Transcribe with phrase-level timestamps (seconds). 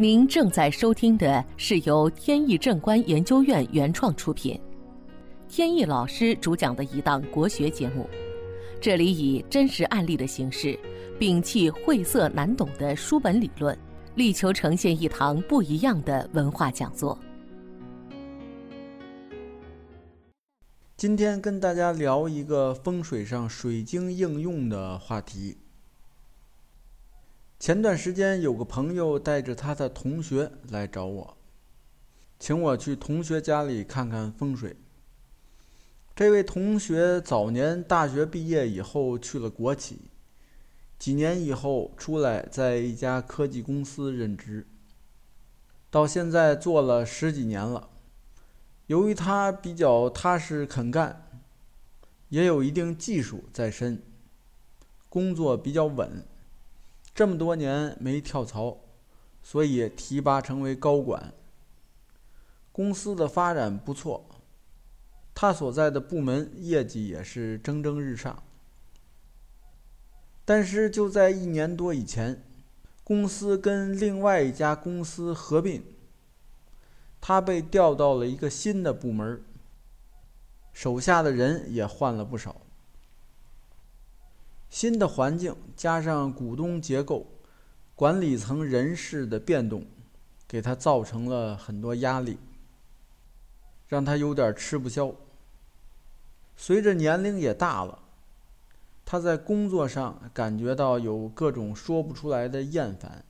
[0.00, 4.58] 您正在收听的是由天意正观研究院原创出品，
[5.46, 8.08] 天意老师主讲的一档国学节目。
[8.80, 10.74] 这里以真实案例的形式，
[11.18, 13.78] 摒弃晦涩难懂的书本理论，
[14.14, 17.18] 力求呈现一堂不一样的文化讲座。
[20.96, 25.58] 今天跟大家聊一个风水上水晶应用的话题。
[27.60, 31.36] 前段时间有个朋友带着他的同学来找我，
[32.38, 34.74] 请我去同学家里看看风水。
[36.16, 40.00] 这位同学早年大学毕业以后去了国企，
[40.98, 44.66] 几年以后出来在一家科技公司任职，
[45.90, 47.90] 到现在做了十几年了。
[48.86, 51.28] 由于他比较踏实肯干，
[52.30, 54.02] 也有一定技术在身，
[55.10, 56.24] 工作比较稳。
[57.14, 58.78] 这么多年没跳槽，
[59.42, 61.32] 所以提拔成为高管。
[62.72, 64.24] 公司的发展不错，
[65.34, 68.42] 他所在的部门业绩也是蒸蒸日上。
[70.44, 72.42] 但是就在一年多以前，
[73.04, 75.84] 公司跟另外一家公司合并，
[77.20, 79.42] 他被调到了一个新的部门，
[80.72, 82.62] 手下的人也换了不少。
[84.70, 87.26] 新的环境加上股东结构、
[87.96, 89.84] 管理层人事的变动，
[90.46, 92.38] 给他造成了很多压力，
[93.88, 95.12] 让他有点吃不消。
[96.56, 97.98] 随着年龄也大了，
[99.04, 103.24] 他在工作上感觉到有各种说不出来的厌烦。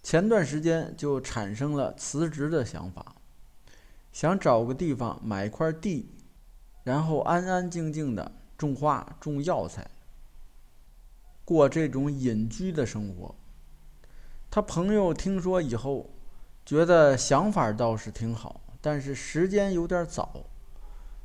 [0.00, 3.16] 前段时间就产生了辞职的想法，
[4.12, 6.08] 想找个地方买块地，
[6.84, 8.30] 然后安安静静的。
[8.62, 9.90] 种花、种药材，
[11.44, 13.34] 过这种隐居的生活。
[14.48, 16.10] 他朋友听说以后，
[16.64, 20.44] 觉得想法倒是挺好，但是时间有点早，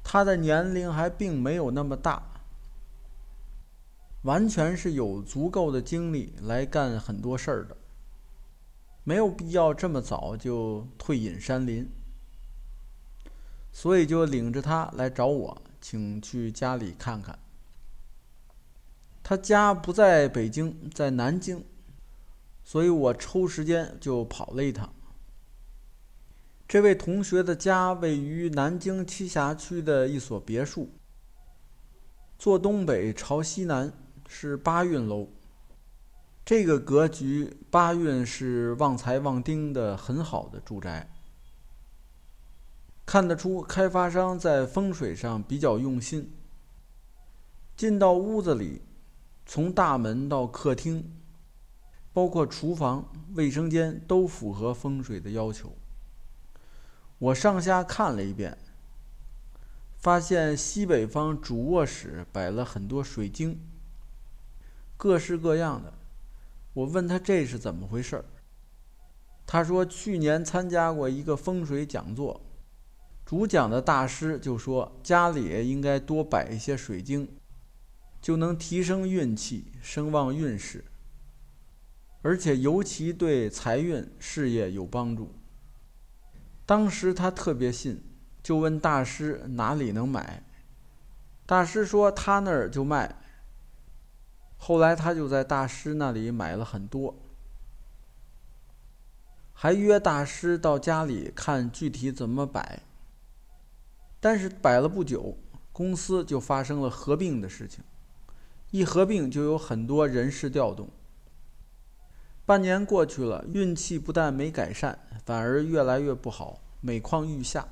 [0.04, 2.24] 他的年龄还并没有那么大，
[4.24, 7.78] 完全是有足够的精力来干很多事儿的，
[9.04, 11.88] 没有必要这么早就退隐山林，
[13.72, 15.62] 所以就领着他来找我。
[15.90, 17.40] 请去家里看看。
[19.24, 21.64] 他家不在北京，在南京，
[22.62, 24.94] 所以我抽时间就跑了一趟。
[26.68, 30.90] 这位同学的家位于南京栖霞区的一所别墅，
[32.38, 33.94] 坐东北朝西南，
[34.28, 35.30] 是八运楼。
[36.44, 41.10] 这个格局，八运是旺财旺丁的很好的住宅。
[43.08, 46.30] 看得出开发商在风水上比较用心。
[47.78, 48.82] 进到屋子里，
[49.46, 51.10] 从大门到客厅，
[52.12, 55.72] 包括厨房、卫生间都符合风水的要求。
[57.18, 58.58] 我上下看了一遍，
[59.96, 63.58] 发现西北方主卧室摆了很多水晶，
[64.98, 65.94] 各式各样的。
[66.74, 68.26] 我问他这是怎么回事儿，
[69.46, 72.42] 他说去年参加过一个风水讲座。
[73.28, 77.28] 主讲的大师就说：“家里应该多摆一些水晶，
[78.22, 80.86] 就能提升运气、声旺运势，
[82.22, 85.36] 而且尤其对财运、事业有帮助。”
[86.66, 88.02] 当时他特别信，
[88.42, 90.42] 就问大师哪里能买。
[91.46, 93.14] 大师说他那儿就卖。
[94.56, 97.14] 后来他就在大师那里买了很多，
[99.52, 102.84] 还约大师到家里看具体怎么摆。
[104.30, 105.38] 但是摆了不久，
[105.72, 107.82] 公司就发生了合并的事情，
[108.72, 110.90] 一合并就有很多人事调动。
[112.46, 117.70] 半年过去了，运气不但没改善，反而越来越不好，每况愈下。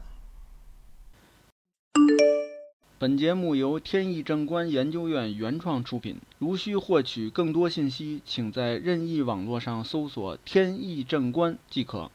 [2.97, 6.21] 本节目由天意正观研究院原创出品。
[6.39, 12.09] 如需获取更多信息，请在任意网络上搜索“天意正观”即可。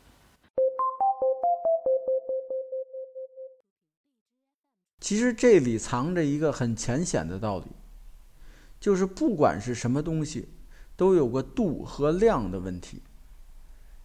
[5.11, 7.67] 其实这里藏着一个很浅显的道理，
[8.79, 10.51] 就是不管是什么东西，
[10.97, 13.03] 都有个度和量的问题。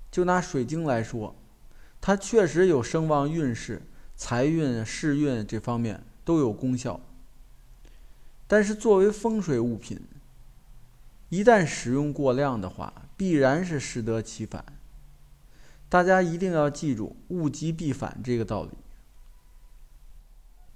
[0.09, 1.35] 就拿水晶来说，
[2.01, 3.83] 它确实有声望运势、
[4.15, 6.99] 财运、势运这方面都有功效。
[8.47, 10.01] 但是作为风水物品，
[11.29, 14.65] 一旦使用过量的话，必然是适得其反。
[15.87, 18.71] 大家一定要记住“物极必反”这个道理。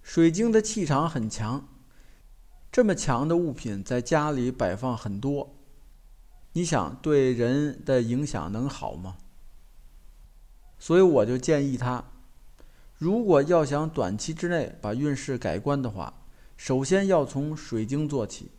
[0.09, 1.69] 水晶的气场很强，
[2.71, 5.55] 这么强的物品在家里摆放很多，
[6.53, 9.17] 你想对人的影响能好吗？
[10.79, 12.03] 所以我就建议他，
[12.97, 16.11] 如果要想短期之内把运势改观的话，
[16.57, 18.49] 首先要从水晶做起，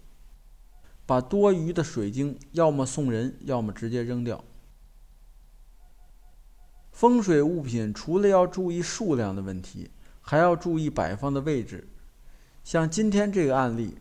[1.04, 4.44] 把多余的水晶要么送人，要么直接扔掉。
[6.92, 9.90] 风水物品除了要注意数量的问题，
[10.30, 11.88] 还要注意摆放的位置。
[12.62, 13.98] 像今天这个案例，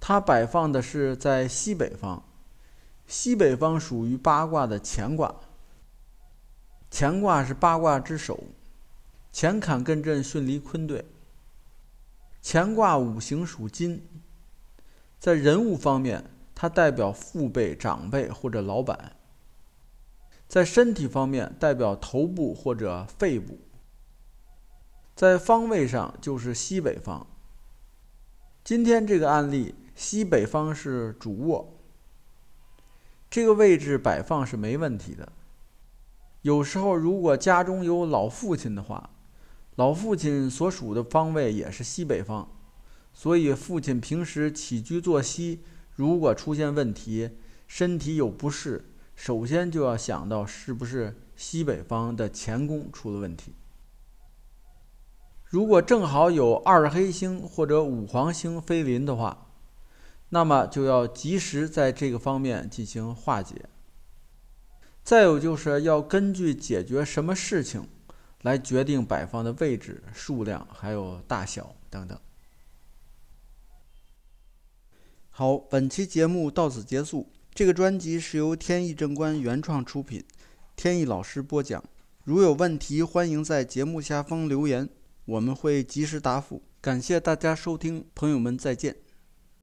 [0.00, 2.20] 它摆放的是在西北方，
[3.06, 5.32] 西北方属于八卦的乾卦。
[6.90, 8.42] 乾卦是八卦之首，
[9.32, 11.04] 乾坎艮震巽离坤兑。
[12.42, 14.04] 乾卦五行属金，
[15.20, 16.24] 在人物方面，
[16.56, 19.12] 它代表父辈、长辈或者老板；
[20.48, 23.54] 在身体方面，代表头部或者肺部；
[25.18, 27.26] 在方位上就是西北方。
[28.62, 31.76] 今天这个案例，西北方是主卧，
[33.28, 35.32] 这个位置摆放是没问题的。
[36.42, 39.10] 有时候，如果家中有老父亲的话，
[39.74, 42.48] 老父亲所属的方位也是西北方，
[43.12, 45.64] 所以父亲平时起居作息
[45.96, 47.30] 如果出现问题，
[47.66, 48.84] 身体有不适，
[49.16, 53.52] 首先就要想到是不是西北方的乾宫出了问题。
[55.48, 59.46] 如果正好有二黑星或者五黄星飞临的话，
[60.28, 63.64] 那么就要及时在这个方面进行化解。
[65.02, 67.88] 再有就是要根据解决什么事情，
[68.42, 72.18] 来决定摆放的位置、数量还有大小等等。
[75.30, 77.32] 好，本期节目到此结束。
[77.54, 80.22] 这个专辑是由天意正观原创出品，
[80.76, 81.82] 天意老师播讲。
[82.24, 84.90] 如有问题，欢迎在节目下方留言，
[85.28, 86.62] 我们会及时答复。
[86.80, 88.96] 感谢大家收听，朋友们再见。